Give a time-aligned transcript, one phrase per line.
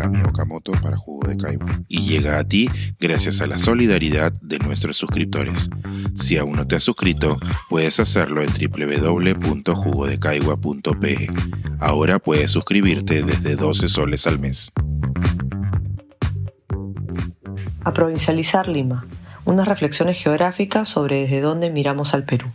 [0.00, 4.58] Tami Okamoto para Jugo de Caigua y llega a ti gracias a la solidaridad de
[4.58, 5.68] nuestros suscriptores.
[6.14, 7.36] Si aún no te has suscrito,
[7.68, 11.28] puedes hacerlo en www.jugodecaigua.pe.
[11.80, 14.72] Ahora puedes suscribirte desde 12 soles al mes.
[17.84, 19.06] A Provincializar Lima,
[19.44, 22.46] unas reflexiones geográficas sobre desde dónde miramos al Perú.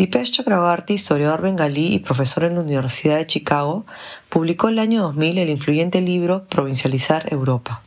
[0.00, 3.84] Dipesh Chakrabarty, historiador bengalí y profesor en la Universidad de Chicago,
[4.30, 7.82] publicó el año 2000 el influyente libro Provincializar Europa.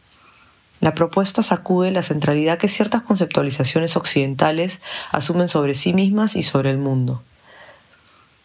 [0.80, 4.80] La propuesta sacude la centralidad que ciertas conceptualizaciones occidentales
[5.12, 7.23] asumen sobre sí mismas y sobre el mundo.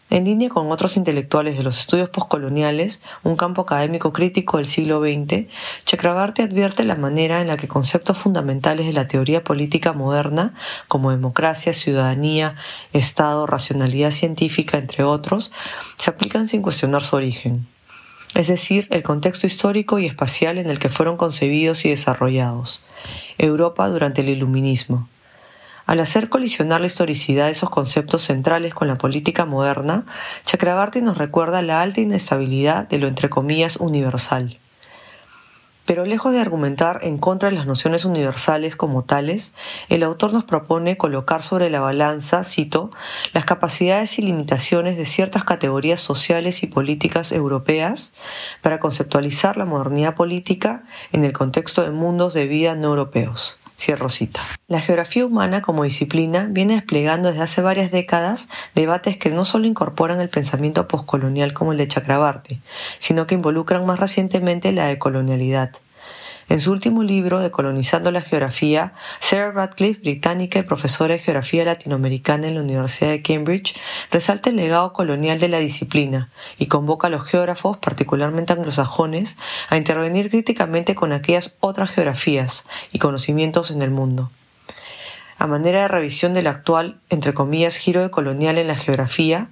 [0.09, 5.01] En línea con otros intelectuales de los estudios postcoloniales, un campo académico crítico del siglo
[5.01, 5.45] XX,
[5.85, 10.55] Chakrabarty advierte la manera en la que conceptos fundamentales de la teoría política moderna,
[10.87, 12.55] como democracia, ciudadanía,
[12.91, 15.51] Estado, racionalidad científica, entre otros,
[15.97, 17.67] se aplican sin cuestionar su origen,
[18.33, 22.83] es decir, el contexto histórico y espacial en el que fueron concebidos y desarrollados.
[23.37, 25.07] Europa durante el Iluminismo.
[25.89, 30.05] Al hacer colisionar la historicidad de esos conceptos centrales con la política moderna,
[30.45, 34.59] Chakrabarty nos recuerda la alta inestabilidad de lo entre comillas universal.
[35.85, 39.51] Pero lejos de argumentar en contra de las nociones universales como tales,
[39.89, 42.91] el autor nos propone colocar sobre la balanza, cito,
[43.33, 48.13] las capacidades y limitaciones de ciertas categorías sociales y políticas europeas
[48.61, 53.57] para conceptualizar la modernidad política en el contexto de mundos de vida no europeos.
[54.67, 59.67] La geografía humana como disciplina viene desplegando desde hace varias décadas debates que no solo
[59.67, 62.59] incorporan el pensamiento postcolonial como el de Chakrabarty,
[62.99, 65.71] sino que involucran más recientemente la decolonialidad.
[66.49, 72.47] En su último libro, Decolonizando la Geografía, Sarah Radcliffe, británica y profesora de Geografía Latinoamericana
[72.47, 73.75] en la Universidad de Cambridge,
[74.09, 79.37] resalta el legado colonial de la disciplina y convoca a los geógrafos, particularmente anglosajones,
[79.69, 84.31] a intervenir críticamente con aquellas otras geografías y conocimientos en el mundo.
[85.37, 89.49] A manera de revisión del actual, entre comillas, giro colonial en la geografía,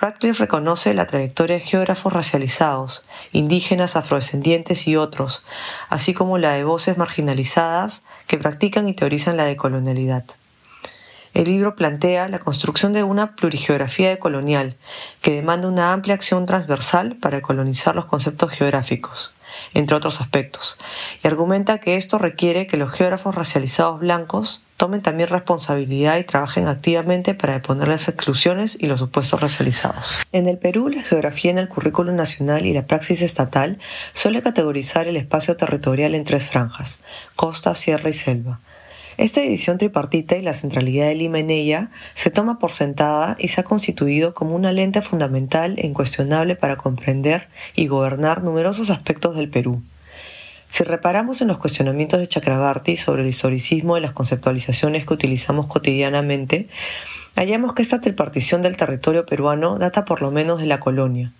[0.00, 5.44] Radcliffe reconoce la trayectoria de geógrafos racializados, indígenas, afrodescendientes y otros,
[5.90, 10.24] así como la de voces marginalizadas que practican y teorizan la decolonialidad.
[11.34, 14.76] El libro plantea la construcción de una plurigeografía decolonial
[15.20, 19.34] que demanda una amplia acción transversal para colonizar los conceptos geográficos
[19.74, 20.78] entre otros aspectos,
[21.22, 26.66] y argumenta que esto requiere que los geógrafos racializados blancos tomen también responsabilidad y trabajen
[26.66, 30.22] activamente para deponer las exclusiones y los supuestos racializados.
[30.32, 33.78] En el Perú, la geografía en el currículo nacional y la praxis estatal
[34.14, 36.98] suele categorizar el espacio territorial en tres franjas,
[37.36, 38.60] costa, sierra y selva,
[39.20, 43.48] esta división tripartita y la centralidad de Lima en ella se toma por sentada y
[43.48, 49.36] se ha constituido como una lente fundamental e incuestionable para comprender y gobernar numerosos aspectos
[49.36, 49.82] del Perú.
[50.70, 55.66] Si reparamos en los cuestionamientos de Chakrabarty sobre el historicismo de las conceptualizaciones que utilizamos
[55.66, 56.68] cotidianamente,
[57.36, 61.32] hallamos que esta tripartición del territorio peruano data por lo menos de la colonia.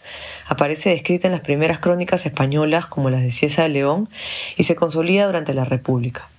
[0.47, 4.11] Aparece descrita en las primeras crónicas españolas como las de Ciesa de León
[4.59, 6.30] y se consolida durante la República.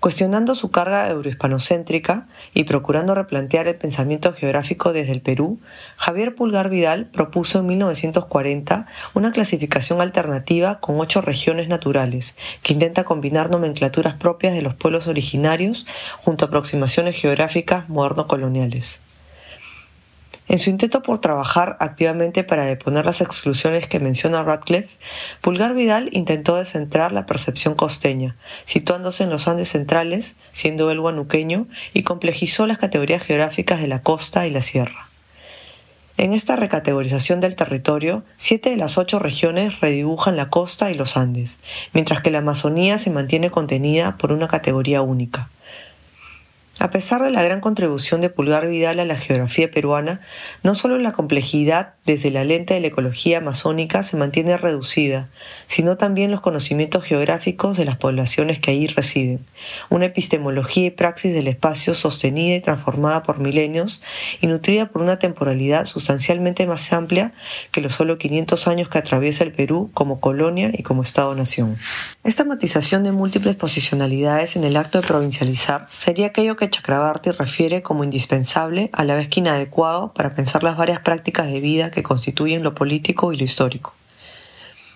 [0.00, 5.60] Cuestionando su carga eurohispanocéntrica y procurando replantear el pensamiento geográfico desde el Perú,
[5.98, 13.04] Javier Pulgar Vidal propuso en 1940 una clasificación alternativa con ocho regiones naturales, que intenta
[13.04, 15.86] combinar nomenclaturas propias de los pueblos originarios
[16.24, 19.04] junto a aproximaciones geográficas moderno-coloniales.
[20.50, 24.98] En su intento por trabajar activamente para deponer las exclusiones que menciona Radcliffe,
[25.42, 28.34] Pulgar Vidal intentó descentrar la percepción costeña,
[28.64, 34.02] situándose en los Andes centrales, siendo él guanuqueño, y complejizó las categorías geográficas de la
[34.02, 35.06] costa y la sierra.
[36.16, 41.16] En esta recategorización del territorio, siete de las ocho regiones redibujan la costa y los
[41.16, 41.60] Andes,
[41.92, 45.48] mientras que la Amazonía se mantiene contenida por una categoría única.
[46.80, 50.22] A pesar de la gran contribución de Pulgar Vidal a la geografía peruana,
[50.62, 55.28] no solo la complejidad desde la lente de la ecología amazónica se mantiene reducida,
[55.66, 59.46] sino también los conocimientos geográficos de las poblaciones que allí residen,
[59.90, 64.02] una epistemología y praxis del espacio sostenida y transformada por milenios
[64.40, 67.32] y nutrida por una temporalidad sustancialmente más amplia
[67.70, 71.76] que los solo 500 años que atraviesa el Perú como colonia y como Estado-nación.
[72.24, 77.82] Esta matización de múltiples posicionalidades en el acto de provincializar sería aquello que Chakrabarty refiere
[77.82, 81.99] como indispensable, a la vez que inadecuado, para pensar las varias prácticas de vida que
[82.02, 83.94] constituyen lo político y lo histórico.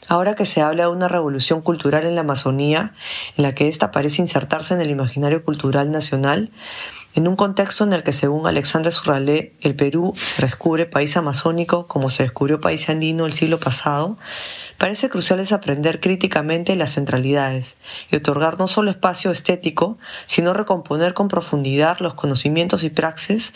[0.06, 2.92] Ahora que se habla de una revolución cultural en la Amazonía,
[3.36, 6.50] en la que ésta parece insertarse en el imaginario cultural nacional,
[7.16, 11.86] En un contexto en el que, según Alexandre Surralé, el Perú se descubre país amazónico
[11.86, 14.18] como se descubrió país andino el siglo pasado,
[14.78, 17.76] parece crucial es aprender críticamente las centralidades
[18.10, 19.96] y otorgar no solo espacio estético,
[20.26, 23.54] sino recomponer con profundidad los conocimientos y praxis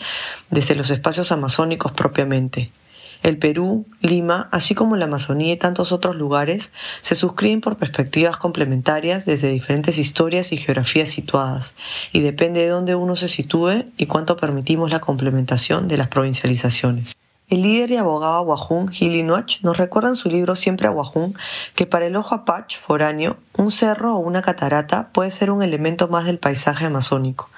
[0.49, 2.71] desde los espacios amazónicos propiamente.
[3.21, 6.71] El Perú, Lima, así como la Amazonía y tantos otros lugares,
[7.01, 11.75] se suscriben por perspectivas complementarias desde diferentes historias y geografías situadas,
[12.13, 17.18] y depende de dónde uno se sitúe y cuánto permitimos la complementación de las provincializaciones.
[17.49, 21.35] El líder y abogado Aguajún, Gili Noach, nos recuerda en su libro Siempre Aguajún
[21.73, 26.07] que para el ojo apache foráneo, un cerro o una catarata puede ser un elemento
[26.07, 27.49] más del paisaje amazónico,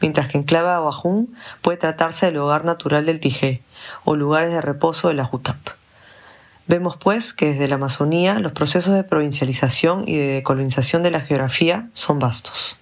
[0.00, 3.62] mientras que en clave Aguajún puede tratarse del hogar natural del Tijé
[4.04, 5.58] o lugares de reposo de la Jutap.
[6.68, 11.22] Vemos pues que desde la Amazonía los procesos de provincialización y de decolonización de la
[11.22, 12.78] geografía son vastos.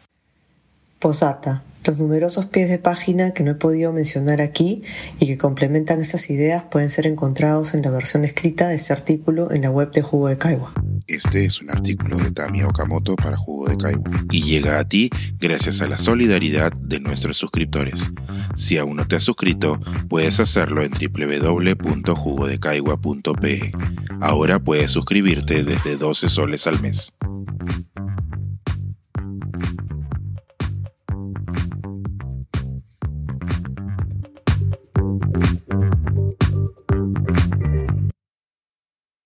[0.99, 4.83] Posata los numerosos pies de página que no he podido mencionar aquí
[5.19, 9.51] y que complementan estas ideas pueden ser encontrados en la versión escrita de este artículo
[9.53, 10.75] en la web de Jugo de Caigua.
[11.07, 15.09] Este es un artículo de Tami Okamoto para Jugo de Caigua y llega a ti
[15.39, 18.11] gracias a la solidaridad de nuestros suscriptores.
[18.55, 23.73] Si aún no te has suscrito, puedes hacerlo en www.jugodecaigua.pe.
[24.21, 27.15] Ahora puedes suscribirte desde 12 soles al mes.